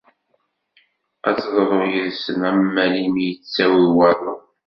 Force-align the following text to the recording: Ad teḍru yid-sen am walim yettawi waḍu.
Ad 1.29 1.35
teḍru 1.41 1.81
yid-sen 1.91 2.39
am 2.49 2.59
walim 2.73 3.15
yettawi 3.25 3.85
waḍu. 3.97 4.35